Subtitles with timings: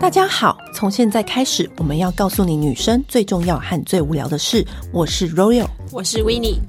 [0.00, 4.62] 大家好，从现在开始，我们要告诉你女生最重要和最无聊的事。
[4.92, 6.60] 我是 Royal，我是 Winnie。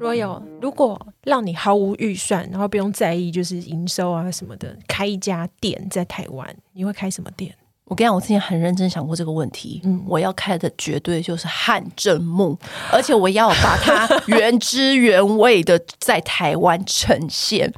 [0.00, 7.54] Royal，如果让你毫无预算，然后不用在意就是营收啊什么的，开一家店在台湾，你会开什么店？
[7.86, 9.78] 我跟你讲，我之前很认真想过这个问题。
[9.84, 12.56] 嗯，我要开的绝对就是汗蒸木，
[12.90, 17.70] 而且我要把它 原汁原味的在台湾呈现。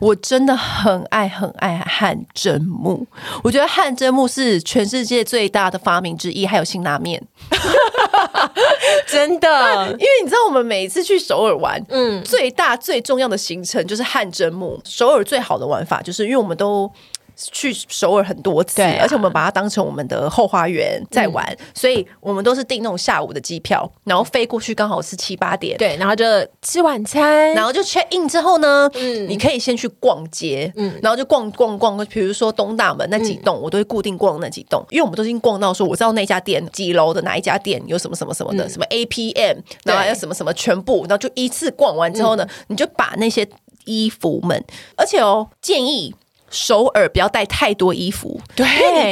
[0.00, 3.06] 我真的很爱很爱汗蒸木，
[3.42, 7.22] 我觉得汗蒸木是全世界最大的发明之一，还有辛拉面。
[9.08, 14.78] 真的， 因为你知道，我们每一次去首尔玩，嗯，最大最重要的行程就是汗蒸木。
[14.84, 16.92] 首尔最好的玩法，就是因为我们都。
[17.36, 26.24] 去首尔很多次，啊，而且我们把它当成我们的后花园在玩，嗯，所以我们都是订那种下午的机票，然后飞过去刚好是七八点，对，然后就
[26.62, 43.46] 吃晚餐，然后就 check in 之后呢，嗯，你可以先去逛街，嗯，然后就逛逛逛，比如说东大门那几栋，嗯，我都会固定逛那几栋，因为我们都已经逛到说我知道那家店几楼的哪一家店有什么什么什么的，嗯，什么 APM，然后还有什么什么全部，然后就一次逛完之后呢，嗯，你就把那些
[43.84, 44.64] 衣服们，
[44.96, 46.14] 而且哦建议。
[46.54, 48.64] 首尔不要带太多衣服，对，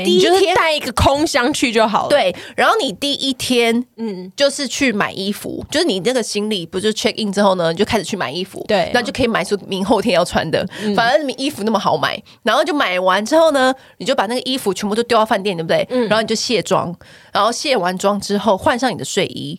[0.02, 2.08] 你第一天带一个空箱去就好了。
[2.08, 10.66] 对，然后你第一天，嗯，就是去买衣服，就是你那个行李不是 check in 之后呢，你就开始去买衣服，对，那就可以买出明后天要穿的。
[10.82, 15.84] 嗯、反正你衣服那么好买，然后就买完之后呢，你就把那个衣服全部都丢到饭店，对不对？
[15.90, 16.94] 嗯，然后你就卸妆，
[17.32, 19.58] 然后卸完妆之后换上你的睡衣。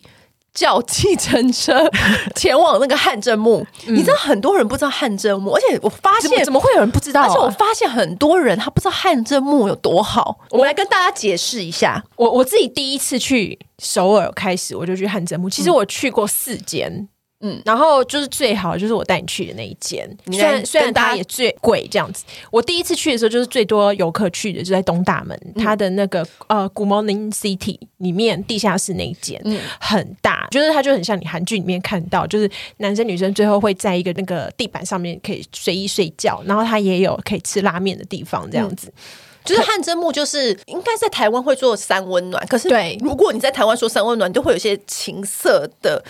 [0.54, 1.90] 叫计程车
[2.36, 7.26] 前往那个汗蒸幕，嗯，你知道很多人不知道汗蒸墓，而且我发现怎么，会有人不知道，啊？
[7.26, 10.38] 而且我发现很多人他不知道汗蒸墓有多好。
[10.50, 12.02] 我们来跟大家解释一下。
[12.16, 15.50] 我我自己第一次去首尔开始，我就去汗蒸墓。
[15.50, 16.88] 其实我去过四间。
[16.90, 17.08] 嗯，
[17.62, 22.24] 然后就是最好就是我带你去的那一间，虽然虽然它也最贵这样子。
[22.50, 38.88] 我第一次去的时候，就是最多游客去的就在东大门，嗯、它的那个呃 Good Morning City 里面地下室那一间，嗯，很大，就是它就很像你韩剧里面看到，就是男生女生最后会在一个那个地板上面可以随意睡觉，然后它也有可以吃拉面的地方，这样子。
[38.88, 39.02] 嗯、
[39.44, 46.02] 就是汗蒸木，就是应该在台湾会做三温暖，可是对，如果你在台湾说三温暖，都会有些情色的。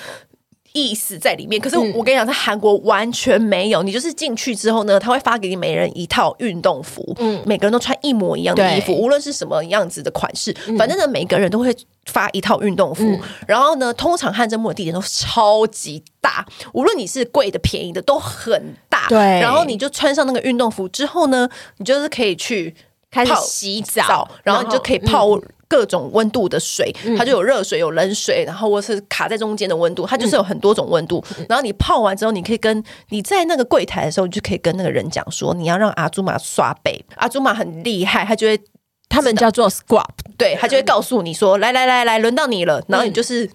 [0.75, 3.85] 意思在里面，可是我跟你讲，在韩国完全没有。
[3.85, 11.73] 你就是进去之后呢，他会发给你每人一套运动服，嗯，每个人都穿一模一样的衣服，无论是什么样子的款式，反正呢，每个人都会
[12.07, 13.05] 发一套运动服。
[13.05, 19.07] 嗯、然后呢，通常汗蒸幕的地点都超级大，无论你是贵的便宜的都很大。
[19.09, 22.75] 对，然后你就穿上那个运动服之后呢，你就是可以去
[23.15, 25.41] 开始洗澡，然后你就可以泡。
[25.67, 31.25] 各种温度的水，它就有热水、有冷水，然后或是卡在中间的温度，它就是有很多种温度。
[31.49, 37.05] 然后你泡完之后，你可以跟你在那个柜台的时候，你就可以跟那个人讲说，你要让阿祖玛刷背。
[37.17, 38.61] 阿祖玛很厉害，他就会，
[39.09, 40.05] 他们叫做 scrub，
[40.37, 42.81] 对，他就会告诉你说，来来来来，轮到你了。
[42.87, 43.51] 然后你就是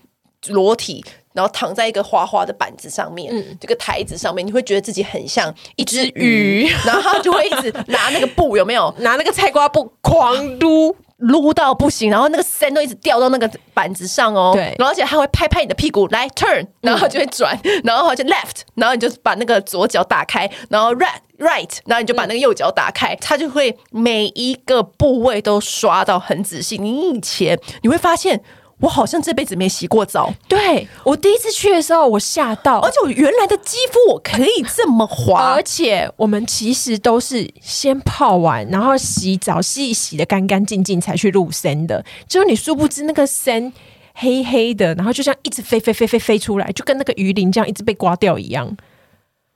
[0.47, 8.93] 裸体，然后躺在一个滑滑的板子上面，这个台子上面，你会觉得自己很像一只鱼， 然后他就会一直拿那个布，有没有？
[8.99, 10.95] 拿那个菜瓜布狂撸。
[11.19, 14.51] 撸到不行，然后那个线都一直掉到那个板子上哦。
[14.53, 26.77] 对，然后而且他会拍拍你的屁股，来 turn，然后就会转，嗯、然后就 left，然后你就把那个左脚打开，然后 right right，然后你就把那个右脚打开，他、嗯、就会每一个部位都刷到很仔细。
[26.77, 28.41] 你以前你会发现。
[28.81, 30.33] 我好像这辈子没洗过澡。
[30.47, 42.05] 对，我第一次去的时候，我吓到，而且我原来的肌肤我可以这么滑，而且我们其实都是先泡完，然后洗澡，洗一洗的干干净净才去入森的。
[42.27, 43.73] 就是你殊不知那个森
[44.13, 48.77] 黑黑的，然后就像一直飞飞飞飞飞出来，就跟那个鱼鳞这样一直被刮掉一样。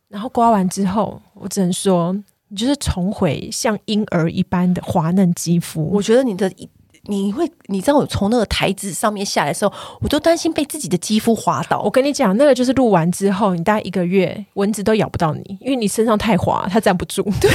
[0.10, 2.14] 然后刮完之后，我只能说，
[2.50, 5.90] 你就是重回像婴儿一般的滑嫩肌肤。
[5.94, 6.52] 我觉得你的。
[7.10, 11.82] 你会，你知道我从那个台子上面下来的时候，我都担心被自己的肌肤滑倒。
[11.82, 17.22] 我跟你讲，那个就是录完之后，你大概一个月蚊子都咬不到你，因为你身上太滑，它站不住。
[17.42, 17.52] 对，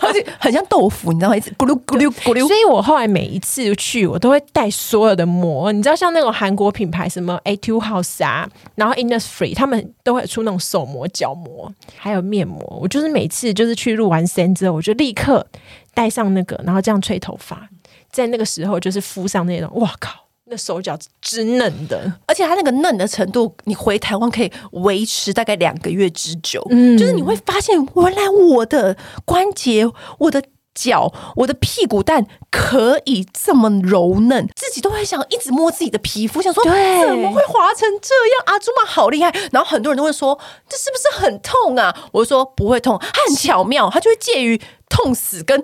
[0.00, 1.36] 而且很像豆腐，你知道吗？
[1.36, 2.46] 一直咕噜咕噜咕噜。
[2.46, 5.72] 所以我后来每一次去，我都会带所有的膜。
[5.72, 12.62] 你知道，像那种韩国品牌，什么 Etude House 啊，然后 Innisfree，他们都会出那种手膜、脚膜，还有面膜。
[12.80, 15.44] 我就是每次就是去录完声之后，我就立刻
[15.92, 17.68] 戴上那个，然后这样吹头发。
[18.16, 26.66] 在那个时候，就是敷上那种，哇靠，那手脚之嫩的，而且它那个嫩的程度，你回台湾可以维持大概两个月之久。
[26.70, 28.96] 嗯，就是你会发现，原来我的
[29.26, 29.86] 关节、
[30.18, 30.42] 我的
[30.76, 36.70] 脚，我的屁股蛋可以这么柔嫩，自己都会想一直摸自己的皮肤，想说怎
[37.18, 38.42] 么会滑成这样？
[38.44, 39.34] 阿朱玛好厉害！
[39.50, 40.38] 然后很多人都会说，
[40.68, 41.96] 这是不是很痛啊？
[42.12, 45.58] 我说不会痛，它很巧妙，它就会介于痛死跟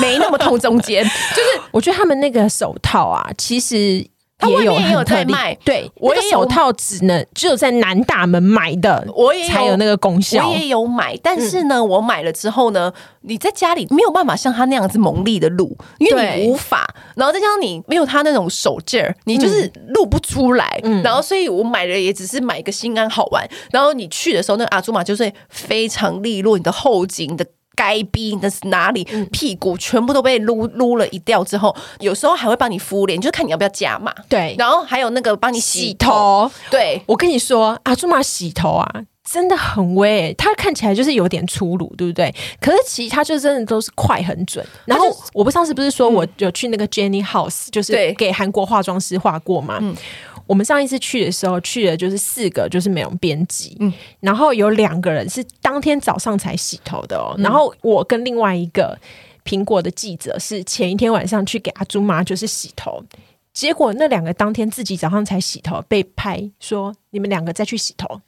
[0.00, 1.02] 没那么痛中间。
[1.34, 4.06] 就是我觉得他们那个手套啊，其实。
[4.40, 10.48] 他外面也有在卖，对，我的手套只能只有在南大门买的，我也才有那个功效。
[10.48, 16.94] 我也有买，但是呢，我买了之后呢，你在家里没有办法像他那样子猛力的录，因为你无法。
[17.14, 20.80] 然后再加上你没有他那种手劲儿，你就是录不出来。
[21.04, 23.46] 然后，所以我买了也只是买一个心安好玩。
[23.70, 27.44] 然后你去的时候，那个阿祖玛就是非常利落，你的后颈的。
[27.80, 29.02] 该逼的是哪里？
[29.32, 34.14] 屁股全部都被撸撸了一掉之后，有时候还会帮你敷脸，就是看你要不要加码。
[34.28, 36.50] 对，然后还有那个帮你洗头。
[36.70, 38.86] 对，我跟你说，阿朱玛洗头啊，
[39.24, 40.34] 真的很威。
[40.36, 42.34] 它看起来就是有点粗鲁，对不对？
[42.60, 44.62] 可是其实它就真的都是快很准。
[44.84, 49.78] 然后我不上次不是说我有去那个 Jenny House，就是给韩国化妆师化过吗？
[49.80, 49.96] 嗯
[50.50, 58.98] 我们上一次去的时候，去的就是四个，就是美容编辑，嗯，然后有两个人是当天早上才洗头的哦，嗯、然后我跟另外一个
[59.44, 63.00] 苹果的记者是前一天晚上去给阿朱妈就是洗头，
[63.52, 68.20] 结果那两个当天自己早上才洗头，被拍说你们两个再去洗头。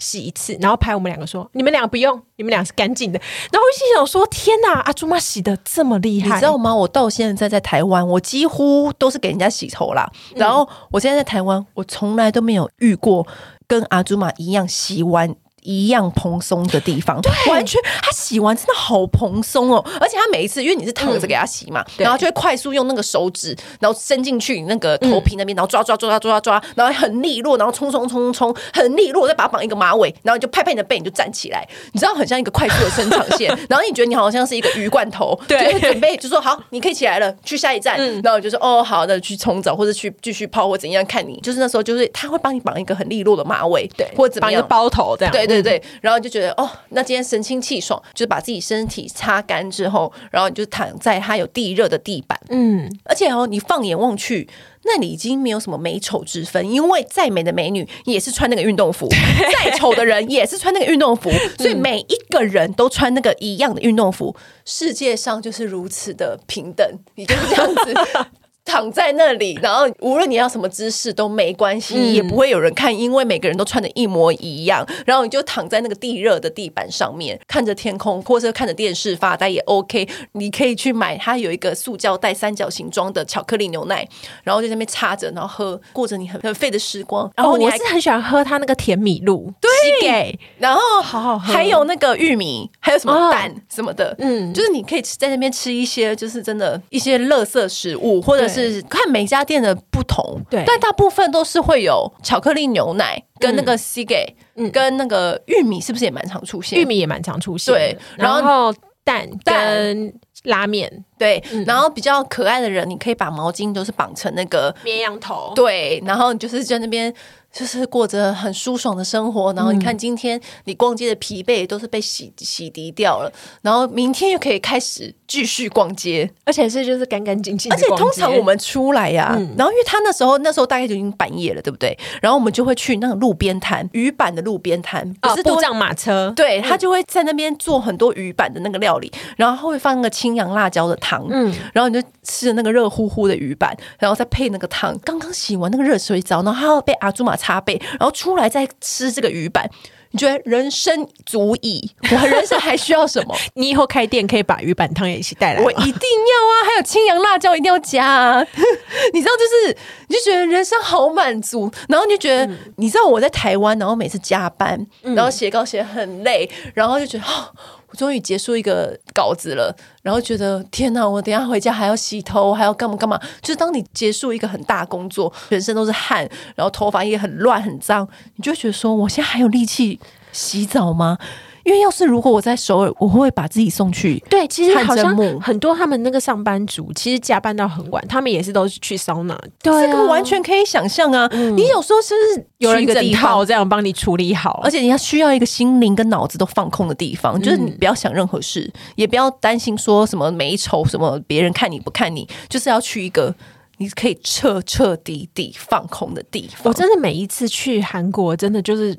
[0.00, 3.20] 洗一次，然后拍我们两个说：“你们两个不用，你们俩是干净的。”
[3.52, 6.74] 然后我心想说：“天哪，阿朱妈洗的这么厉害，你知道吗？
[6.74, 10.10] 我到现在在台湾，我几乎都是给人家洗头啦。
[10.34, 13.24] 嗯、然后我现在在台湾，我从来都没有遇过
[13.68, 41.38] 跟阿朱妈一样洗完。”一样蓬松的地方，对，完全他洗完真的好蓬松哦，而且他每一次，因为你是躺着给他洗嘛，嗯、然后就会快速用那个手指，然后伸进去你那个头皮那边，然后抓抓抓抓抓抓，然后很利落，然后冲冲冲冲，很利落，再把它绑一个马尾，然后你就拍拍你的背，你就站起来，你知道很像一个快速的伸长线，然后你觉得你好像是一个鱼罐头， 对，准备就说好，你可以起来了，去下一站，嗯、然后就说哦好的，去冲澡或者去继续泡或怎样，看你。
[41.40, 46.30] 就是那时候就是他会帮你绑一个很利落的马尾，对，或者绑一个包头这样，对对对，然后就。
[46.30, 54.48] 觉得哦，那今天神清气爽，就是把自己身体擦干之后，然后你就躺在它有地热的地板，嗯，而且哦，你放眼望去，
[54.84, 59.08] 那里已经没有什么美丑之分，因为再美的美女也是穿那个运动服，
[59.64, 67.94] 再丑的人也是穿那个运动服，所以每一个人都穿那个一样的运动服，世界上就是如此的平等，你就是这样子。
[68.64, 74.86] 躺在那里，然后无论你要什么姿势都没关系，嗯、也不会有人看，因为每个人都穿的一模一样。
[75.06, 80.08] 然后你就躺在那个地热的地板上面，看着天空，或者看着电视发呆也 OK。
[80.32, 84.06] 你可以去买，它有一个塑胶袋三角形装的巧克力牛奶，
[84.44, 87.30] 然后就在那边插着，然后喝，过着你很很废的时光。
[87.36, 98.82] 然后你还、哦、我是很喜欢喝它那个甜米露，对，然后好好喝，还有那个玉米，还有什么蛋什么的，嗯，就是你可以在那边吃一些，就是真的一些垃圾食物，或者是。
[98.82, 106.78] 看每家店的不同，对，但大部分都是会有巧克力牛奶跟那个 Sigue，嗯，跟那个玉米是不是也蛮常出现？
[106.78, 107.98] 玉米也蛮常出现，对。
[108.16, 108.74] 然后，
[109.04, 110.12] 蛋跟
[110.44, 111.42] 拉面，对。
[111.66, 116.02] 然后比较可爱的人，你可以把毛巾都是绑成那个绵羊头，对。
[116.04, 117.12] 然后你就是在那边。
[117.52, 123.32] 就是过着很舒爽的生活，然后你看今天你逛街的疲惫都是被洗洗涤掉了，
[123.62, 127.70] 然后明天又可以开始继续逛街，而且是就是干干净净。
[127.72, 131.98] 而且通常我们出来呀、啊，嗯、然后因为他那时候那时候大概就已经半夜了，对不对？
[132.22, 147.36] 然后我们就会去那个路边摊，鱼板的路边摊，不是布帐马车，对，他就会在那边做很多鱼板的那个料理，然后会放那个青阳辣椒的汤，嗯，然后你就吃那个热乎乎的鱼板，然后再配那个汤，刚刚洗完那个热水澡，然后还要被阿朱玛。
[147.40, 149.68] 擦背，然后出来再吃这个鱼板，
[150.10, 151.90] 你觉得人生足矣？
[152.10, 153.34] 我人生还需要什么？
[153.54, 156.54] 你以后开店可以把鱼板汤也一起带来，我一定要啊！
[156.66, 158.46] 还有青阳辣椒一定要加啊！
[159.14, 159.76] 你知道，就是
[160.10, 167.54] 你就觉得人生好满足，然后你就觉得，嗯、你知道我在台湾，然后每次加班，然后写稿写很累，然后就觉得哦。
[167.92, 171.04] 我终于结束一个稿子了，然后觉得天哪！
[171.04, 173.20] 我等下回家还要洗头，还要干嘛干嘛？
[173.42, 176.20] 就是当你结束一个很大工作，全身都是汗，
[176.54, 179.98] 然后头发也很乱很脏，你就会觉得说：我现在还有力气
[180.30, 181.18] 洗澡吗？
[181.64, 184.22] 因为要是如果我在首尔，我会把自己送去。
[184.28, 189.38] 对，其实好像很多他们那个上班族，其实加班到很晚，他们也是都是去桑拿。
[189.62, 191.28] 对、啊，这个完全可以想象啊！
[191.32, 194.60] 嗯、你有时候是不是有人一整套这样帮你处理好？
[194.64, 203.34] 而且你要需要一个心灵跟脑子都放空的地方，嗯、就是你不要想任何事，也不要担心说什么美丑，什么别人看你不看你，就是要去一个
[203.78, 206.62] 你可以彻彻底底放空的地方。
[206.64, 208.98] 我真的每一次去韩国，真的就是。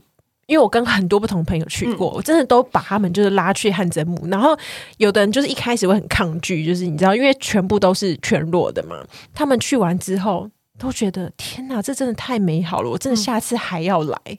[0.51, 4.27] 因为我跟很多不同朋友去过，嗯、我真的都把他们就是拉去汗蒸幕。
[4.27, 4.53] 然后
[4.98, 8.98] 有的人就是一开始会很抗拒，就是你知道，因为全部都是全裸的嘛。
[9.34, 14.17] 他们去完之后都觉得天哪，这真的太美好了，我真的下次还要来。
[14.25, 14.38] 嗯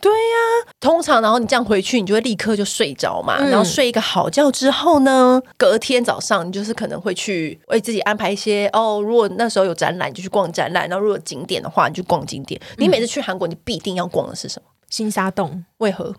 [0.00, 3.36] 对呀、啊，通常然后你这样回去，你就会立刻就睡着嘛。
[3.38, 9.02] 嗯、然后睡一个好觉之后呢，隔天早上你就是可能会去为自己安排一些哦。
[9.02, 12.58] 如果那时候有展览，你就去逛展览；然后如果景点的话，你就逛景点。
[12.70, 14.68] 嗯、你每次去韩国，你必定要逛的是什么？
[14.90, 15.64] 新沙洞？
[15.78, 16.14] 为何？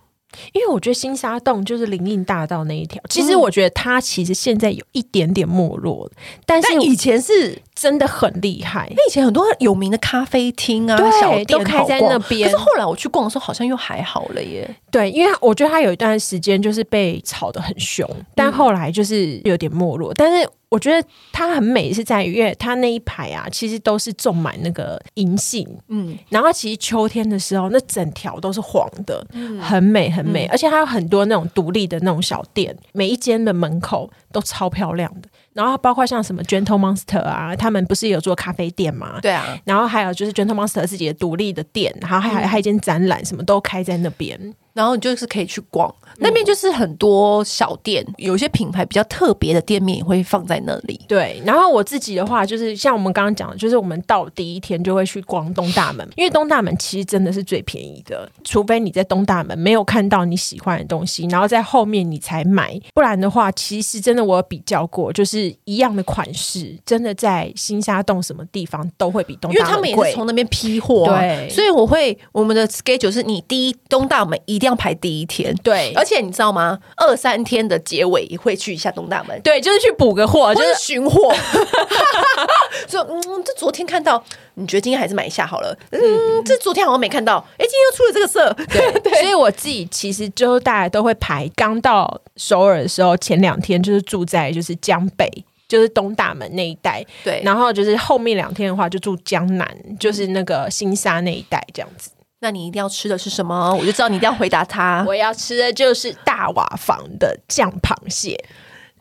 [0.51, 6.07] 因为我觉得新沙洞就是林荫大道那一条，其实我觉得它其实现在有一点点没落，
[6.45, 8.91] 但是以前是真的很厉害。
[8.93, 12.51] 那以前很多有名的咖啡厅啊，小店都开在那边。
[12.51, 14.69] 可是后来我去逛的时候，好像又还好了耶。
[14.91, 20.47] 对，因为我觉得它有一段时间就是被炒得很凶，但后来就是有点没落，但是。
[20.69, 35.29] 我觉得它很美，是在于因为它那一排啊，其实都是种满那个银杏，嗯，然后其实秋天的时候，那整条都是黄的，嗯，很美很美，嗯，而且它有很多那种独立的那种小店，每一间的门口都超漂亮的。
[35.53, 39.19] 然后包括像什么 Gentle Monster 啊，他们不是有做咖啡店吗？
[39.21, 39.57] 对啊。
[39.63, 44.53] 然后还有就是 Gentle Monster 自己的独立的店，然后还有还有一间展览，什么都开在那边。
[44.77, 50.99] 然后你就是可以去逛，那边就是很多小店，嗯、有些品牌比较特别的店面也会放在那里。
[51.07, 51.41] 对。
[51.43, 65.47] 然后我自己的话，就是像我们刚刚讲的，就是我们到第一天就会去逛东大门，因为东大门其实真的是最便宜的，除非你在东大门没有看到你喜欢的东西，然后在后面你才买，不然的话，其实真的我有比较过，就是。
[65.65, 76.77] 一样的款式，真的在新沙洞什么地方都会比东大门贵，因为他们也是从那边批货，对，所以我会我们的 schedule 是你第一东大门一定要排第一天，对，而且你知道吗？
[76.97, 81.33] 二三天的结尾也会去一下东大门，对，就是去补个货，就是寻货。
[82.87, 85.75] 就嗯，这昨天看到，你觉得今天还是买一下好了。
[85.91, 85.99] 嗯，
[86.45, 89.21] 这昨天好像没看到，哎，今天又出了这个色，对 对。
[89.21, 95.29] 所以我自己其实就大家都会排，刚到首尔的时候，前两天就是住在就是江北。
[95.67, 99.67] 就是东大门那一带，对，然后就是后面两天的话就住江南，
[99.99, 102.09] 就是那个新沙那一带这样子。
[102.39, 103.73] 那你一定要吃的是什么？
[103.73, 105.03] 我就知道你一定要回答他。
[105.07, 108.37] 我要吃的就是大瓦房的酱螃蟹。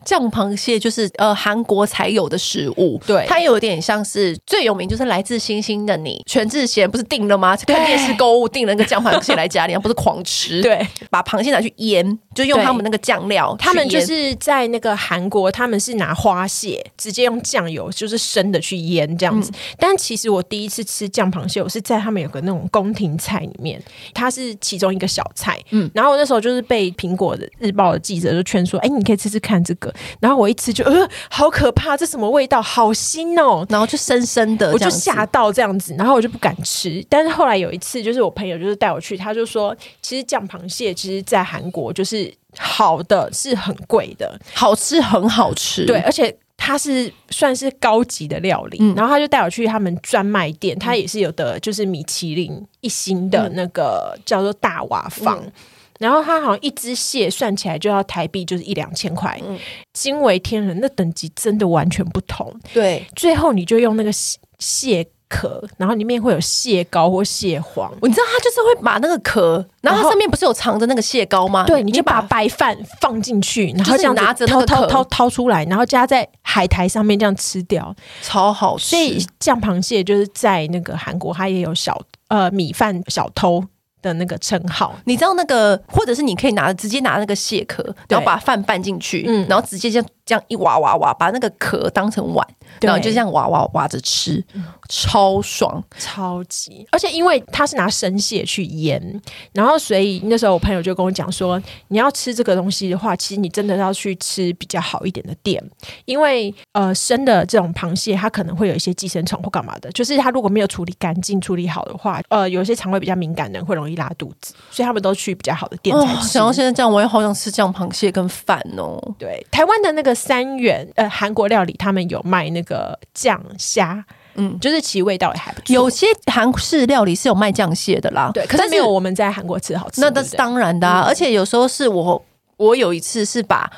[0.05, 7.55] 酱螃蟹就是呃韩国才有的食物，对，它有点像是最有名就是来自星星的你，全智贤不是订了吗？
[7.57, 19.51] 看电视购物订了个酱螃蟹来家里，然后不是狂吃， 对，把螃蟹拿去腌，就用他们那个酱料，他们就是在那个韩国，他们是拿花蟹直接用酱油就是生的去腌这样子。
[19.51, 23.81] 嗯、但其实我第一次吃酱螃蟹，我是在他们有个那种宫廷菜里面，
[24.13, 29.93] 它是其中一个小菜，嗯，然后我那时候就是被苹果的日报的记者就劝说，哎、欸，你可以吃吃看这个。
[30.19, 32.61] 然后我一吃就呃，好可怕，这什么味道？
[32.61, 33.65] 好腥哦！
[33.69, 37.05] 然后就深深的，我就吓到这样子，然后我就不敢吃。
[37.09, 48.77] 但是后来有一次，就是我朋友就是带我去，他就说，其实酱螃蟹其实，在韩国就是好的是很贵的，好吃很好吃，对，而且它是算是高级的料理。
[48.81, 55.39] 嗯、然后他就带我去他们专卖店，他也是有的，就是米其林一星的那个、嗯、叫做大瓦坊。
[55.39, 55.51] 嗯
[55.99, 59.57] 然后它好像一只蟹算起来就要台币就是一两千块，嗯，
[59.93, 62.53] 惊为天人，那等级真的完全不同。
[62.73, 64.11] 对，最后你就用那个
[64.59, 71.65] 蟹壳，然后里面会有蟹膏或蟹黄，你知道它就是会把那个壳，然后它上面不是有藏着那个蟹膏吗？
[71.65, 78.85] 对，你就把白饭放进去，然后这样拿着掏掏掏掏出来，然后加在海苔上面这样吃掉，超好吃。
[78.91, 83.61] 所以酱螃蟹就是在那个韩国，它也有小呃米饭小偷
[84.01, 92.47] 的那个称号，你知道那个，或者是你可以拿直接拿那个蟹壳，然后把饭拌进去，嗯，然后直接这样这样一挖挖挖，把那个壳当成碗。
[92.81, 94.43] 然后就这样挖挖挖着吃，
[94.89, 96.85] 超爽，超级！
[96.91, 99.21] 而且因为它是拿生蟹去腌，
[99.53, 105.63] 然后所以那时候我朋友就跟我讲说，你要吃这个东西的话，其实你真的要去吃比较好一点的店，
[106.05, 116.27] 因为呃生的这种螃蟹它可能会有一些寄生虫或干嘛的，就是它如果没有处理干净、处理好的话，呃有些肠胃比较敏感的人会容易拉肚子，所以他们都去比较好的店才吃。
[116.27, 119.01] 想到现在这样，我也好想吃酱螃蟹跟饭哦。
[119.17, 122.67] 对，台湾的那个三元呃韩国料理，他们有卖那个。
[122.67, 124.03] 个酱虾，
[124.35, 125.73] 嗯，就是其实味道也还不错。
[125.73, 130.01] 有些韩式料理是有卖酱蟹的啦，对，可是没有我们在韩国吃好吃。
[130.01, 132.21] 那那是当然的啊，嗯、而且有时候是我，
[132.57, 133.71] 我有一次是把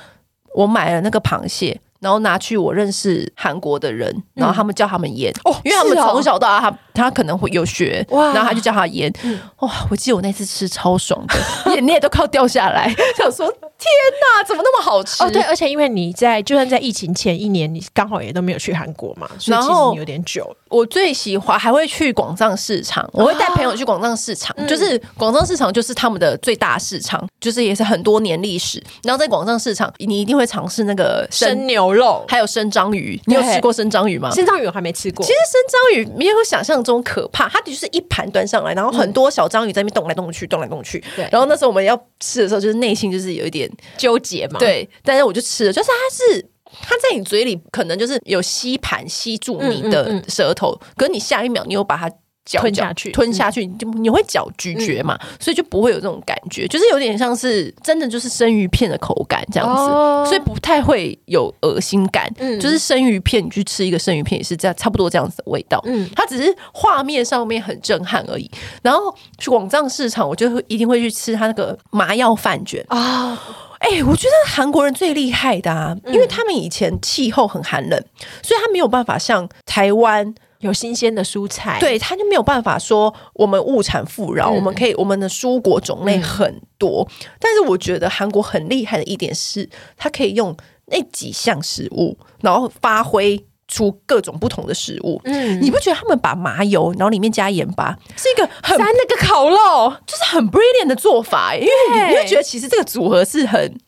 [0.55, 9.13] 我买了那个螃蟹，然后拿去我认识韩国的人，然后他们叫他们腌哦，因为他们从小到大他他可能会有学，哇，然后他就叫他腌，
[9.60, 11.36] 哇，我记得我那次吃超爽的，
[11.75, 13.53] 眼泪都快掉下来， 想说。
[13.79, 13.89] 天
[14.20, 15.24] 哪，怎么那么好吃？
[15.24, 20.53] 哦，对，而且因为你在就算在疫情前一年，你刚好也都没有去韩国嘛，所以其实有点久。
[20.70, 28.82] 我最喜欢还会去广藏市场，我会带朋友去广藏市场，哦、就是广藏市场就是他们的最大市场，就是也是很多年历史。
[29.04, 33.20] 然后在广藏市场，你一定会尝试那个生，生牛肉，还有生章鱼。
[33.26, 34.30] 你有吃过生章鱼吗？
[34.32, 35.26] 生章鱼我还没吃过。
[35.26, 41.04] 其实生章鱼没有想象中可怕，它就是一盘端上来，然后很多小章鱼在那边动来动去，动来动去。
[41.16, 41.28] 对。
[41.32, 43.70] 然后那时候我们要吃的时候，就是内心就是有一点。
[43.98, 44.60] 纠结嘛？
[44.60, 46.46] 对，但是我就吃了，就是它是
[46.82, 52.10] 它在你嘴里可能就是有吸盘吸住你的舌头，嗯嗯嗯，可是你下一秒你又把它
[52.46, 62.28] 嚼吞下去，吞下去，嗯、你就你会嚼咀嚼嘛，嗯、所以就不会有这种感觉，就是有点像是真的就是生鱼片的口感这样子，哦、所以不太会有恶心感。
[62.40, 65.80] 嗯，就是生鱼片，你去吃一个生鱼片也是这样，差不多这样子的味道。
[65.86, 68.50] 嗯，它只是画面上面很震撼而已。
[68.82, 73.40] 然后去广藏市场，我就会一定会去吃它那个麻药饭卷啊。
[73.79, 78.00] 哦哎、欸，我觉得韩国人最厉害的啊，因为他们以前气候很寒冷，
[78.43, 87.07] 所以他没有办法像台湾有新鲜的蔬菜，对，他就没有办法说我们物产富饶，嗯、我们可以我们的蔬果种类很多。
[87.09, 90.55] 嗯、但是我觉得韩国很厉害的一点是，他可以用
[90.88, 93.45] 那几项食物，然后发挥。
[93.70, 101.70] 出各种不同的食物，嗯，你不觉得他们把麻油，然后里面加盐巴，是一个很沾那个烤肉，就是很 brilliant 的做法，因为
[102.10, 103.80] 你会觉得其实这个组合是很。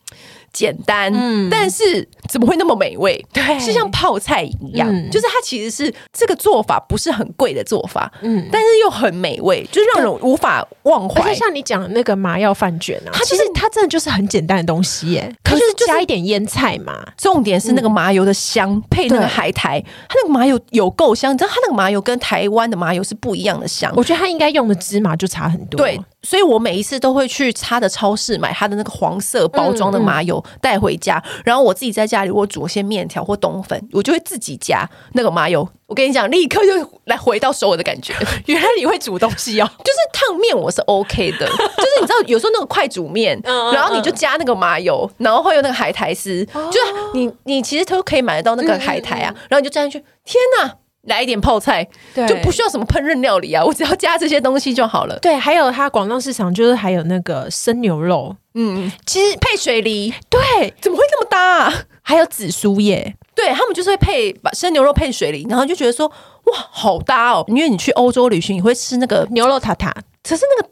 [0.54, 3.22] 简单，嗯，但是怎么会那么美味？
[3.34, 11.22] 对，是像泡菜一样，嗯、就是它其实是这个做法不是很贵的做法，嗯，但是又很美味，就让人无法忘怀。
[11.22, 17.06] 而且像你讲的那个麻药饭卷啊，它其实它真的就是很简单的东西耶，可是加一点腌菜嘛。
[17.18, 23.92] 重点是那个麻油的香，嗯、配那个海苔，它那个麻油有够香，你知道它那个麻油跟台湾的麻油是不一样的香。
[23.98, 25.78] 我觉得它应该用的芝麻就差很多。
[25.78, 26.00] 对。
[26.24, 35.68] 所以我每一次都会去他的超市买他的那个黄色包装的麻油带回家，然后我自己在家里我煮些面条或冬粉，我就会自己加那个麻油。
[35.88, 38.14] 我跟你讲，立刻就来回到首尔的感觉。
[38.48, 43.40] 原来你会煮东西哦，就是烫面我是 OK 的，就是你知道有时候那个快煮面，
[43.74, 50.76] 然后你就加那个麻油，然后会有那个海苔丝，就是你你其实都可以买得到那个海苔啊，然后你就加进去，天哪！
[51.08, 51.84] 来一点泡菜，
[52.30, 55.18] 就不需要什么烹饪料理啊， 我只要加这些东西就好了。
[55.18, 61.74] 对，还有它广东市场就是还有那个生牛肉，嗯，其实配水梨，对，怎么会那么搭啊？
[62.12, 67.42] 还有紫苏叶，对他们就是会配把生牛肉配水梨，然后就觉得说哇，好搭哦。
[67.48, 69.90] 因为你去欧洲旅行，你会吃那个牛肉塔塔，
[70.22, 70.70] 可是那个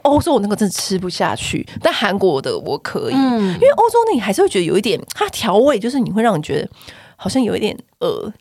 [0.00, 6.66] 欧洲我那个真的吃不下去，但韩国的我可以，嗯，因为欧洲那你还是会觉得有一点它调味，就是你会让你觉得。
[7.20, 8.32] 好像有一点饿，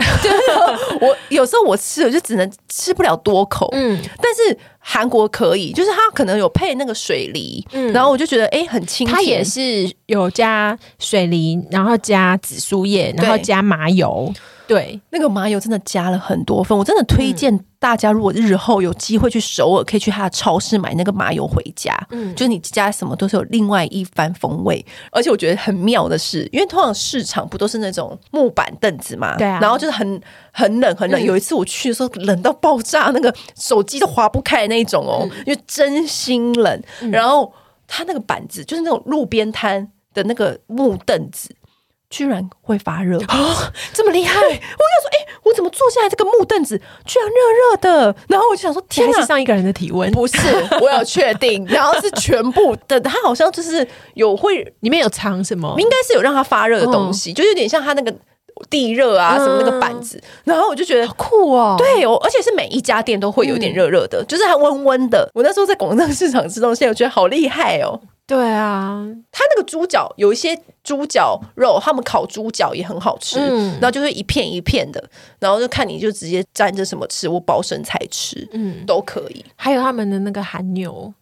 [1.02, 14.32] 我有时候我吃了就只能吃不了多口，嗯，但是韩国可以，就是它可能有配那个水梨，嗯，然后我就觉得哎、欸、很清甜，它也是有加水梨，然后加紫苏叶，然后加麻油。
[14.68, 21.98] 对，那个麻油真的加了很多份，我真的推荐大家，如果日后有机会去首尔，可以去他的超市买那个麻油回家。
[22.10, 31.24] 嗯，就是你加什么都是有另外一番风味，而且我觉得很妙的是，因为通常市场不都是那种木板凳子嘛，对啊，然后就是很很冷很冷。
[31.24, 36.84] 有一次我去的时候，冷到爆炸，那个手机都划不开的那种哦，因为真心冷。
[37.12, 37.54] 然后
[37.88, 41.56] 他那个板子就是那种路边摊的那个木凳子。
[42.10, 44.40] 居然会发热哦，这么厉害！
[44.40, 48.16] 我就说，哎、欸，我怎么坐下来这个木凳子居然热热的？
[48.30, 50.10] 然后我就想说，天哪，是上一个人的体温？
[50.12, 50.38] 不是，
[50.80, 58.14] 我有确定，然后是全部的，它好像就是有会里面有藏什么，应该是有让它发热的东西，哦、就有点像它那个
[58.70, 60.18] 地热啊什么那个板子。
[60.18, 65.30] 嗯、然后我就觉得好酷哦，对哦，而且是每一家店都会有点热热的，嗯、就是它温温的。
[65.34, 68.00] 我那时候在广藏市场吃东西，我觉得好厉害哦。
[68.28, 75.02] 对啊，它那个猪脚有一些猪脚肉，他们烤猪脚也很好吃，嗯，然后就是一片一片的，
[75.40, 79.46] 然后就看你就直接沾着什么吃，我包生菜吃，嗯，都可以。
[79.56, 81.14] 还有他们的那个韩牛。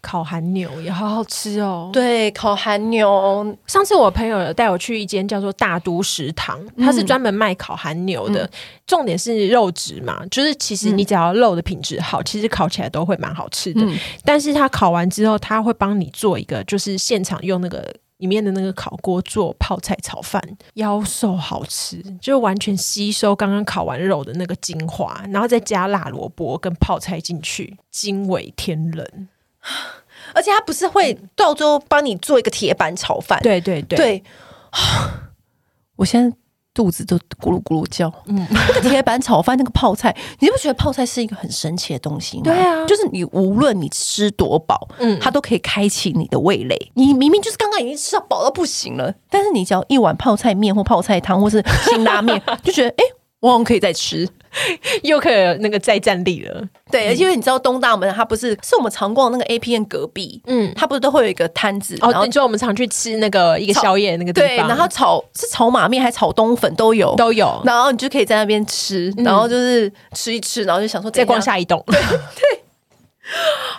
[0.00, 1.90] 烤韩牛也好好吃哦。
[1.92, 3.56] 对，烤韩牛。
[3.66, 8.44] 上次我朋友有带我去一间叫做大都食堂，嗯、它是专门卖烤韩牛的。
[8.44, 8.50] 嗯、
[8.86, 13.80] 重点是肉质嘛，就是其实你只要肉的品质好，嗯、其实烤起来都会蛮好吃的。
[13.82, 20.42] 嗯、但是它烤完之后，他会帮你做一个，就是现场用那个里面的那个烤锅做泡菜炒饭，
[20.74, 29.28] 腰瘦好吃，就完全吸收刚刚烤完肉的那个精华，然后再加辣萝卜跟泡菜进去，惊为天人。
[30.34, 33.38] 而且他不是会到最后帮你做一个铁板炒饭？
[33.42, 33.96] 对对对。
[33.96, 34.24] 对，
[35.96, 36.36] 我现在
[36.72, 38.12] 肚子都咕噜咕噜叫。
[38.26, 42.44] 嗯，那个铁板炒饭那个泡菜，你不觉得泡菜是一个很神奇的东西吗？
[42.44, 46.92] 对啊，就是你无论你吃多饱，嗯，它都可以开启你的味蕾。
[46.94, 53.04] 你明明就是刚刚已经吃到饱到不行了，但是你只要一碗泡菜面或泡菜汤或是辛拉面， 就觉得哎。
[53.04, 54.28] 诶我好像可以再吃，
[55.02, 56.62] 又可以那个再站立了。
[56.90, 72.62] 对，因为你知道东大门，它不是是我们常逛那个 A P N 隔壁，嗯，它不是都会有一个摊子，然后就我们常去吃那个一个宵夜那个地方，对，然后炒是炒马面还是炒冬粉都有都有，然后你就可以在那边吃，然后就是吃一吃，然后就想说再逛下一栋，对 对，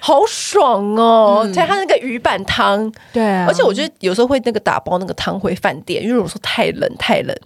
[0.01, 1.47] 好爽哦！
[1.53, 7.37] 再看那个鱼板汤，对，而且我觉得有时候会那个打包那个汤回饭店，因为如果说太冷太冷。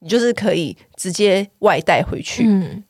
[0.00, 2.44] 你就是可以直接外带回去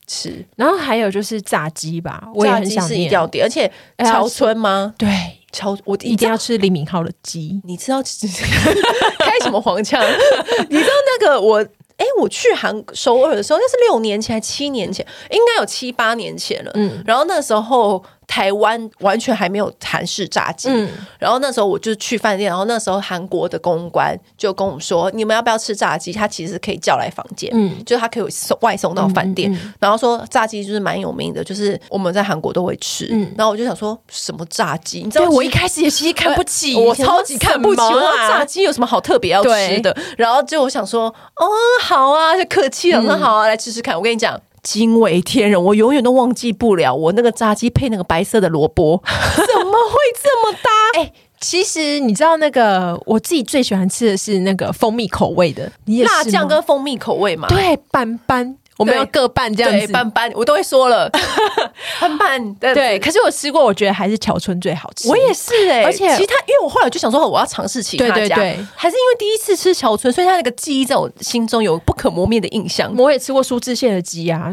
[0.07, 4.95] 吃，嗯，然后还有就是炸鸡吧，我也很想念，是一定要点，而且桥村吗？
[4.99, 5.09] 对，
[5.53, 8.03] 桥我一定要吃李敏镐的鸡，你知道
[9.21, 10.03] 开什么黄腔？
[10.69, 10.90] 你知道
[11.21, 11.66] 那个我。
[11.99, 16.71] 哎，我去韩首尔的时候，那是六年前还七年前，应该有七八年前了。
[16.75, 20.69] 嗯，然后那时候台湾完全还没有韩式炸鸡。
[20.69, 26.12] 嗯，然后那时候我就去饭店，然后那时候韩国的公关就跟我们说：“你们要不要吃炸鸡？
[26.12, 29.53] 他其实可以叫来房间，嗯，就他可以送外送到饭店。
[29.53, 33.09] 嗯嗯、然后说炸鸡就是蛮有名的，就是我们在韩国都会吃。
[33.11, 35.03] 嗯，然后我就想说什么炸鸡？
[35.03, 37.81] 你知道，我一开始也其实看不起，我超级看不起。
[37.81, 39.97] 我说炸鸡有什么好特别要吃的？
[40.17, 41.05] 然后就我想说，
[41.37, 41.47] 哦。
[41.83, 43.95] 好啊，就客气了，很好啊，来吃吃看。
[43.95, 50.71] 我跟你讲，惊为天人，我永远都忘记不了我那个炸鸡配那个白色的萝卜， 怎么会这么搭？
[51.01, 55.71] 哎，其实你知道那个我自己最喜欢吃的是那个蜂蜜口味的，
[56.05, 58.57] 辣酱跟蜂蜜口味嘛，对，斑斑。
[58.79, 61.11] 我们要各半这样子，半半我都会说了，
[62.01, 62.99] 半半对。
[62.99, 65.09] 可是我吃过，我觉得还是桥村最好吃。
[65.09, 72.95] 我也是哎、欸，而且其他，因为我后来就想说，我要尝试其他家，对对对，还是因为第一次吃桥村，所以他那个记忆在我心中有不可磨灭的印象。
[72.97, 74.53] 我也吃过苏志燮的鸡啊，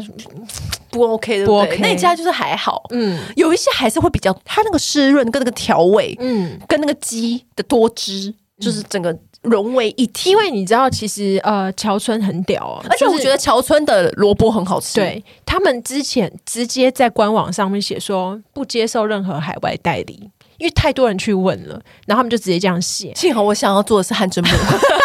[0.90, 9.14] 不 OK 的，不 OK，那家就是还好，嗯，有一些还是会比较，它那个湿润跟那个调味，嗯，跟那个鸡的多汁，就是整个。
[9.44, 14.96] 融为一体，因为你知道，其实呃，乔村很屌啊，而且我觉得乔村的萝卜很好吃。
[14.96, 23.14] 对，他们之前直接在官网上面写说不接受任何海外代理，因为太多人去问了，然后他们就直接这样写。
[23.16, 24.50] 幸好我想要做的是汗蒸木，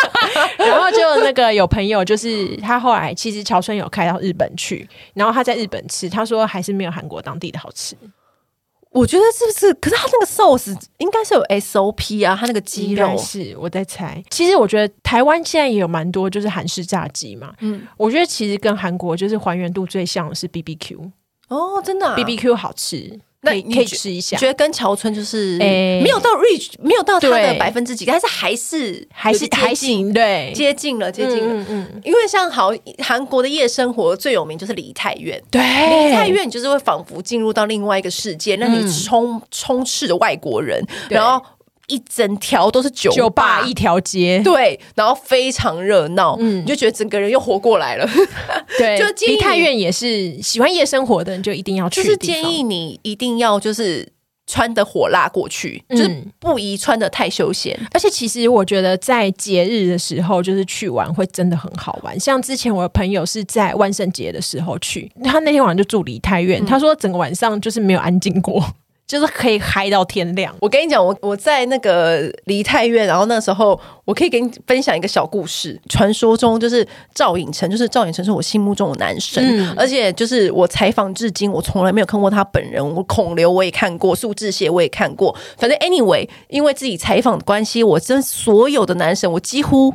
[0.65, 7.97] 然后就那个有朋友就是他后来其实乔村有开到日本去，然后他在日本吃，他说还是没有韩国当地的好吃。
[8.91, 9.75] 我觉得是不是？
[9.75, 14.23] 可是他那个 sauce 应该是有 SOP 啊，他那个鸡肉是我在猜。
[14.31, 17.53] 其实我觉得台湾现在也有蛮多就是韩式炸鸡嘛。
[17.61, 21.11] 嗯，我觉得其实跟韩国就是还原度最像的是 BBQ
[21.49, 23.19] 哦，真的、啊、BBQ 好吃。
[23.43, 31.65] 那你可以试一下，觉得跟桥村就是没有到 reach，没有到它的百分之几，但是还是还是还行，对，接近了，接近了。
[31.69, 41.45] 嗯，因为像好韩国的夜生活最有名就是梨泰院，对，梨泰院你就是会仿佛进入到另外一个世界，那你充充斥着外国人，然后。
[41.89, 48.09] 一整条都是酒吧，酒吧一条街，对，然后非常热闹，嗯，你就觉得整个人又活过来了。
[48.79, 54.07] 对， 就梨泰院也是喜欢夜生活的人就一定要去，就是建议你一定要就是
[54.47, 57.79] 穿的火辣过去，嗯、就是不宜穿的太休闲。
[57.93, 62.19] 而且其实我觉得在节日的时候，就是去玩会真的很好玩。
[62.21, 68.63] 像之前我的朋友是在万圣节的时候去，他那天晚上就住梨泰院，嗯、他说整个晚上就是没有安静过。
[69.09, 70.55] 就是可以嗨到天亮。
[70.61, 75.81] 我跟你讲，我我在那个梨泰院，然后那时候我可以给你分享一个小故事。
[75.89, 82.87] 传说中就是赵寅成，就是赵寅成是我心目中的男神，嗯、而且就是我采访至今，我从来没有看过他本人。
[82.95, 85.35] 我孔刘我也看过，苏志燮我也看过。
[85.57, 89.95] 反正 anyway，因为自己采访的关系，我真所有的男神，我几乎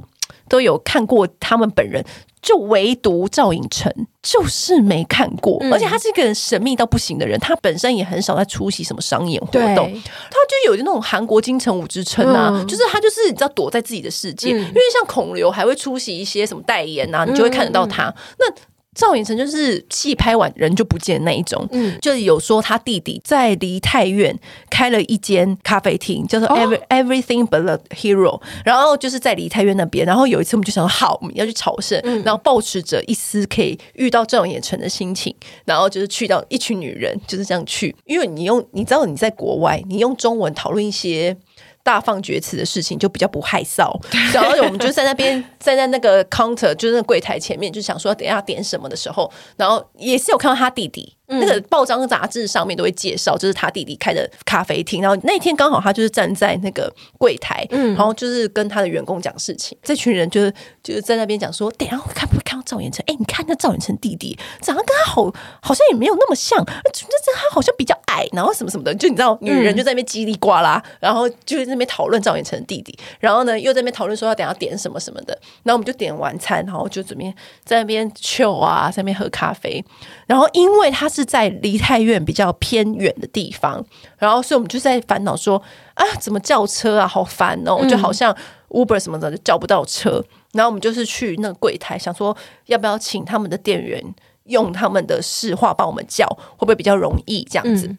[0.49, 2.03] 都有看过他们本人。
[2.43, 9.91] 就唯独赵寅成就是没看过，嗯、而且他是一个人神秘到不行的人，他本身也很少在出席什么商演活动，
[10.29, 18.45] 他就有那种韩国金城武之称啊，嗯、就是他就是你知道躲在自己的世界，嗯、因为像孔刘还会出席一些什么代言啊，你就会看得到他、嗯、那。
[18.93, 24.37] 赵寅成就是戏拍完人就不见那一种，嗯，就有说他弟弟在梨泰院
[24.69, 30.05] 开了一间咖啡厅，叫做 Every Everything But the Hero，然后就是在梨泰院那边。
[30.05, 35.33] 然后有一次我们就想，好，我们要去朝圣，嗯、然后抱持着一丝可以遇到赵寅成的心情，
[35.65, 41.35] 然后就是去到一群女人就是这样去，因为你用你知道你在国外，你用中文讨论一些。
[41.83, 43.93] 大放厥词的事情就比较不害臊，
[44.33, 55.01] 然后我们就在那边站 在那个 counter，就是那柜台前面，就想说等一下点什么的时候，然后也是有看到他弟弟，那个报章杂志上面都会介绍，就是他弟弟开的咖啡厅。
[55.01, 59.75] 然后那天刚好他就是站在那个柜台，嗯，然后就是跟他的员工讲事情。
[59.81, 63.03] 这群人就是就是在那边讲说，等下会看不会看到赵远成？
[63.07, 68.93] 哎，你看那赵远成弟弟长得跟他好，好像也没有那么像，这这他好像比较矮，然后什么什么的。
[68.93, 72.95] 就你知道，女人就在那边叽里呱啦，然后就在那边讨论赵远成的弟弟。
[73.19, 75.35] 然后呢，又在那边讨论说要等下点什么什么的。
[75.63, 77.33] 然后我们就点完餐，然后就准备
[77.63, 79.83] 在那边 chill 啊，在那边喝咖啡。
[80.27, 81.22] 然后因为他是。
[81.25, 83.83] 在离太远比较偏远的地方，
[84.17, 85.61] 然后所以我们就在烦恼说
[85.93, 88.35] 啊，怎么叫车啊，好烦哦，嗯、就好像
[88.69, 90.23] Uber 什么的就叫不到车。
[90.53, 92.35] 然后我们就是去那个柜台，想说
[92.67, 93.99] 要不要请他们的店员
[94.45, 97.87] 用他们的市话帮我们叫，会不会比较容易这样子？
[97.87, 97.97] 嗯、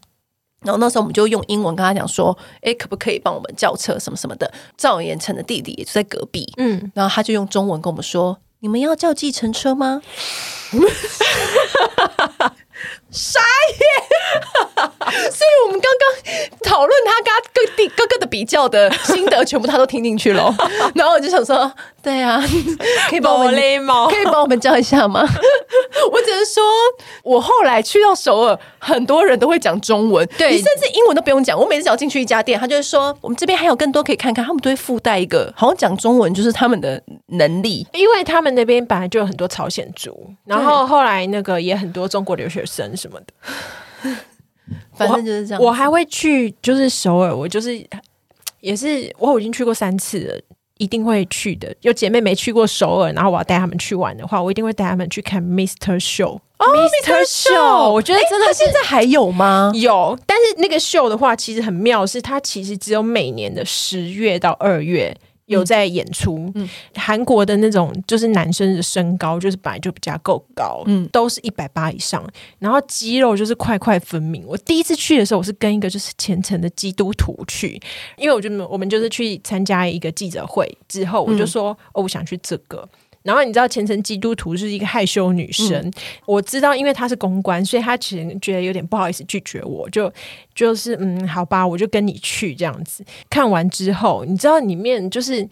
[0.62, 4.48] 然后那时候我们就用英文跟他讲说，哎，可不可以帮我们叫车什么什么的？
[4.76, 10.00] 赵延成的弟弟也就在隔壁，嗯，然后他就用中文跟我们说，你们要叫计程车吗？
[13.14, 13.40] 傻
[13.79, 14.90] 眼，
[15.31, 20.53] 所以我们刚刚讨论他跟他哥弟哥哥的比较的心得，全部他都听进去了。
[20.96, 21.72] 然后我就想说，
[22.03, 22.42] 对啊，
[23.09, 23.55] 可以帮我们
[24.11, 25.24] 可以帮我们教一下吗？
[26.11, 26.64] 我只是说，
[27.22, 31.57] 我后来去到首尔，很多人都会讲中文，对，你甚至英文都不用讲。
[31.57, 34.44] 我每次只要进去一家店，他就会说，我们这边还有更多可以看看。
[34.44, 42.92] 他们都会附带一个，好像讲中文就是他们的能力，因为他们那边本来就有很多朝鲜族，然后后来那个也很多中国留学生。
[43.04, 43.26] 什么的，
[44.96, 45.62] 反正就是这样。
[45.62, 47.78] 我还会去，就是首尔，我就是
[48.60, 50.40] 也是我已经去过三次了，
[50.78, 51.74] 一定会去的。
[51.82, 56.00] 有姐妹没去过首尔，然后我要带他们去玩的话，我一定会带他们去看 Mr.
[56.00, 56.40] Show。
[56.56, 56.64] 哦
[57.04, 57.22] ，Mr.
[57.26, 59.70] Show，我觉得真的现在还有吗？
[59.74, 65.14] 有，但是那个秀的话，其实很妙，是它其实只有每年的十月到二月。
[65.46, 72.26] 有在演出，嗯，韩国的那种就是男生的身高就是本来就比较够高，嗯，都是一百八以上，
[72.59, 74.44] 然后肌肉就是块块分明。
[74.46, 77.80] 我第一次去的时候，我是跟一个就是虔诚的基督徒去，
[78.16, 82.88] 因为我就我们就是去参加一个记者会之后，我就说，嗯，哦，我想去这个。
[83.24, 85.92] 然后你知道虔诚基督徒是一个害羞女生，嗯、
[86.26, 90.12] 我知道，因为她是公关，所以她其实觉得有点不好意思拒绝我，就
[90.54, 93.02] 就是嗯，好吧，我就跟你去这样子。
[93.30, 95.48] 看完之后，你知道里面就是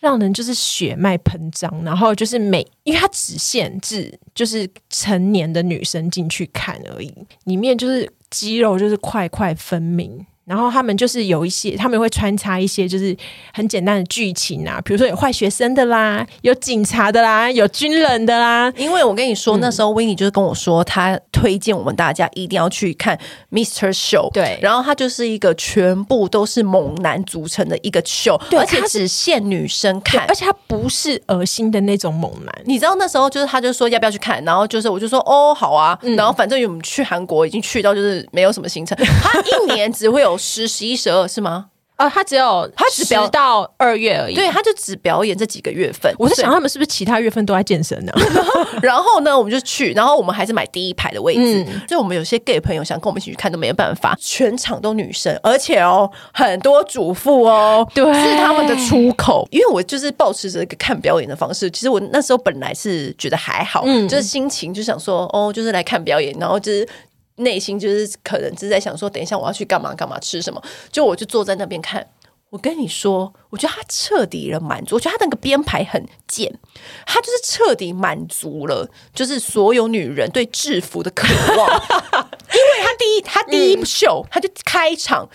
[0.00, 7.10] 让人就是血脉喷张，然后就是每，因为它只限制就是成年的女生进去看而已，
[7.44, 10.26] 里面就是肌肉就是块块分明。
[10.46, 13.16] 然后他们就是有一些，他们会穿插一些就是
[13.52, 18.72] 很简单的剧情啊，比如说有坏学生的啦，有警察的啦，有军人的啦。
[18.76, 23.18] 因为我跟你说，那时候 Winnie 就是跟我说，他推荐我们大家一定要去看
[23.52, 23.92] Mr.
[23.92, 24.32] Show。
[24.32, 32.62] 对，然后它就是一个全部都是猛男组成的一个秀，对，而且只限女生看，而且它不是恶心的那种猛男。
[32.64, 40.38] 你知道那时候就是他就说要不要去看，然后就是我就说哦好啊，嗯、然后反正我们去韩国已经去到就是没有什么行程，他一年只会有。
[40.38, 41.66] 十、十一、十二是吗？
[41.96, 46.12] 啊，他只有他只表到二月而已，对，他就只表演这几个月份。
[46.18, 48.12] 我在想，他们是不是其他月份都在健身呢？
[48.82, 51.64] 然后呢，我们就去，然后我们还是买第一排的位置。
[51.86, 54.16] 就、嗯、我们有些 gay 朋友想跟我们一起去看，都没有办法。
[54.20, 59.46] 全场都女生，而且哦，很多主妇哦，对，是他们的出口。
[59.52, 61.70] 因为我就是抱持着一个看表演的方式。
[61.70, 66.88] 其实我那时候本来是觉得还好，嗯，就是心情就想说，哦，就是来看表演，然后就是。
[67.36, 72.06] 内心就是可能是在想说，等一下我要去干嘛干嘛吃什么，就我就坐在那边看。
[72.50, 76.56] 我跟你说，我觉得他彻底的满足，我觉得他那个编排很贱，
[77.04, 81.68] 他就是彻底满足了，就是所有女人对制服的渴望。
[82.54, 85.28] 因为他第一，他第一秀，他就开场，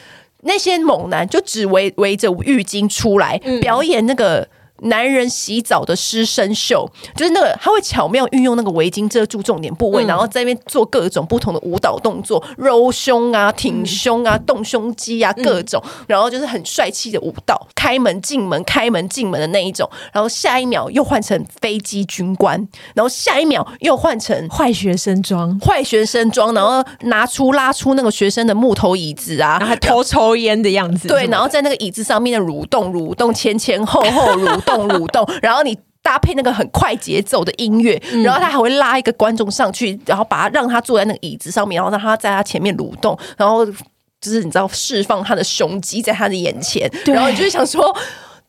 [0.43, 4.47] 那些猛男就只围围着浴巾出来表演那个。
[4.83, 22.55] 男人洗澡的湿身秀，就是那个他会巧妙运用那个围巾遮住重点部位，嗯、然后在那边做各种不同的舞蹈动作，揉胸啊、挺胸啊、动胸肌啊，各种，嗯、然后就是很帅气的舞蹈，开门进门、开门进门的那一种，然后下一秒又换成飞机军官，
[22.93, 34.87] 然后下一秒又换成坏学生装、坏学生装，然后拿出拉出那个学生的木头椅子啊，然后还偷抽烟的样子，对，然后在那个椅子上面的蠕动、蠕动前前后后 蠕动。
[34.87, 43.73] 动蠕动， 然后你搭配那个很快节奏的音乐，然后他还会拉一个观众上去，然后把他让他坐在那个椅子上面，然后让他在他前面蠕动，然后就
[44.31, 47.95] 是你知道释放他的胸肌在他的眼前，然后你就会想说。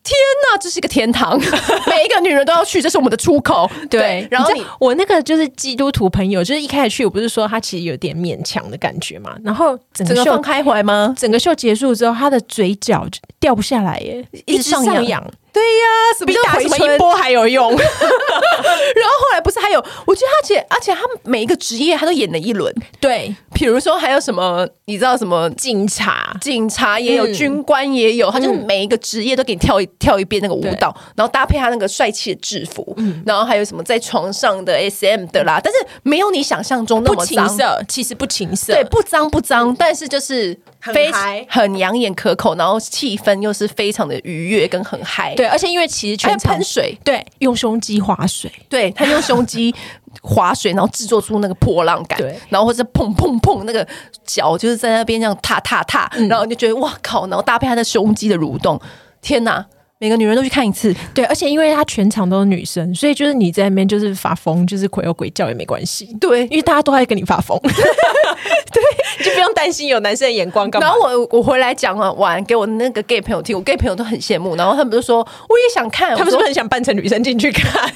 [0.03, 1.39] 天呐，这是一个天堂，
[1.85, 3.69] 每一个女人都要去，这是我们的出口。
[3.87, 9.35] 对，对，然后你我那个就是基督徒朋友，就是一开始去，我不是说他其实有点勉强的感觉嘛。
[9.43, 11.13] 然后整个秀整个放开怀吗？
[11.15, 13.07] 整个秀结束之后，他的嘴角
[13.39, 17.71] 掉不下来耶，一直上扬，对呀，比打什么一波还有用。
[17.75, 19.83] 然后后来不是还有？
[20.05, 22.73] 我觉得而且而且他们每一个职业他都演了一轮。
[22.99, 24.67] 对，比如说还有什么？
[24.85, 25.49] 你知道什么？
[25.51, 40.57] 警察，警察也有，军官也有，他就每一个职业都给你跳一跳一遍那个舞蹈，然后搭配他那个帅气的制服，然后还有什么在床上的 SM 的啦，但是没有你想象中那么情色，其实不情色，对，不脏不脏，但是就是。
[40.91, 45.35] 非常很养眼可口，然后气氛又是非常的愉悦跟很嗨。
[45.41, 49.73] 对，而且因为其实全喷水，对，用胸肌划水，对他用胸肌
[50.21, 53.87] 划水，然后制作出那个波浪感，对，然后或者砰砰砰那个
[54.23, 58.79] 脚就是在那边这样踏踏踏，然后你就觉得哇靠，然后搭配他的胸肌的蠕动，
[59.21, 59.65] 天哪！
[60.01, 68.81] 每个女人都去看一次，对，而且因为她全场都是女生，所以就是你在那边就是发疯，就是鬼吼鬼叫也没关系，对，因为大家都在跟你发疯， 对，
[69.19, 70.87] 你就不用担心有男生的眼光干嘛。
[70.87, 77.87] 然后我我回来讲了完，给我那个 gay 朋友听，我 gay 朋友都很羡慕，然后他们就说我也想看，他们是不是很想扮成女生进去看？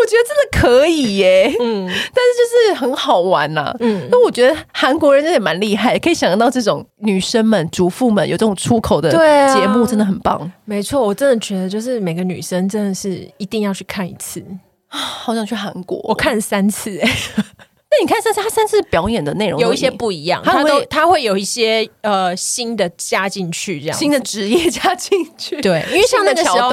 [0.00, 9.10] 我觉得真的可以耶，嗯，但是就是很好玩呐，嗯，那我觉得韩国人真的也蛮厉害，可以想象到这种女生们、主妇们有这种出口的
[9.54, 10.38] 节目，真的很棒。
[10.38, 14.42] 啊、没错，我真的觉得就是每个女生真的是一定要去看一次，
[14.88, 17.10] 好想去韩国，我看了三次哎。
[17.92, 23.98] 那你看，这次他三次表演的内容有一些不一样，他都他会有一些呃新的加进去，这样。
[23.98, 25.60] 新的职业加进去。
[25.60, 26.70] 对，因为像那个时候，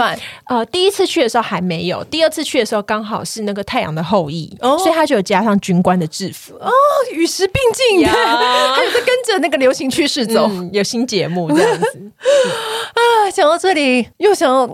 [0.47, 6.53] 呃，第一次去的时候还没有，第二次去的时候刚好是那个《太阳的后裔》，哦，所以他就有加上军官的制服。
[6.55, 6.71] 哦，
[7.11, 8.13] 与时并进呀，
[8.75, 12.11] 还有在跟着那个流行趋势走，有新节目这样子。
[12.93, 13.31] 啊。
[13.33, 14.71] 讲到这里，又想要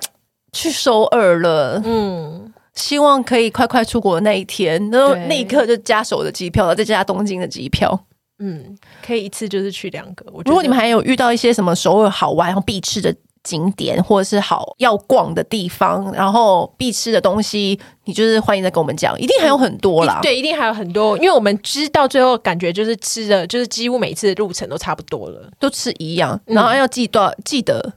[0.51, 2.52] 去首尔了，嗯。
[2.75, 8.05] 希望可以快快出国的那一天，然后那一刻就加首的机票，然后再加东京的机票。
[8.39, 10.25] 嗯，可以一次就是去两个。
[10.45, 20.19] 如果你们还有遇到一些什么首尔好玩然后必吃的景点，或者是好要逛的地方，然后必吃的东西，你就是欢迎再跟我们讲，一定还有很多啦。
[20.19, 26.37] 嗯、对，一定还有很多，因为我们知道最后感觉就是吃的，就是几乎每次的路程都差不多了，都吃一样。
[26.45, 27.93] 然后要记得记得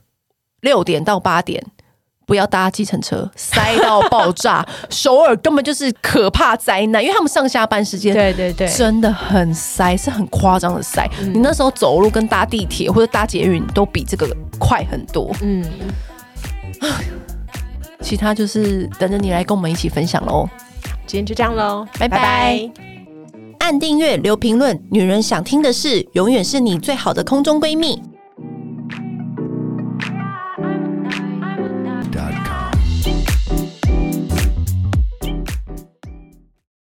[0.61, 1.65] 六点到八点。
[2.27, 4.67] 不要搭计程车，塞到爆炸。
[4.91, 11.09] 首尔根本就是可怕灾难，因为他们上下班时间，对对对，真的很塞，是很夸张的塞。
[11.21, 15.33] 嗯、你那时候走路跟搭地铁或者搭捷运都比这个快很多。
[15.41, 15.65] 嗯，
[18.01, 20.49] 其他就是等着你来跟我们一起分享喽。
[21.07, 22.19] 今天就这样喽，拜拜。
[22.19, 22.71] 拜拜。
[23.61, 28.03] 按订阅，留评论，女人想听的事，永远是你最好的空中闺蜜。